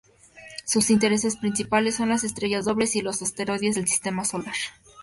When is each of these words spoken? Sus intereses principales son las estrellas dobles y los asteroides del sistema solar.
Sus 0.65 0.89
intereses 0.89 1.37
principales 1.37 1.93
son 1.97 2.09
las 2.09 2.23
estrellas 2.23 2.65
dobles 2.65 2.95
y 2.95 3.01
los 3.01 3.21
asteroides 3.21 3.75
del 3.75 3.87
sistema 3.87 4.25
solar. 4.25 4.55